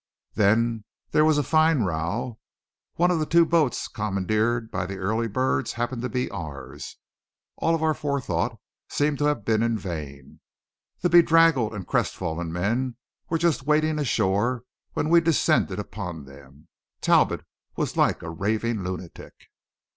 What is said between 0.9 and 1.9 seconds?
there was a fine